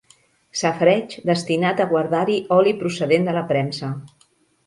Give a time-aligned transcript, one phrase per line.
[0.61, 3.93] Safareig destinat a guardar-hi oli procedent de la premsa.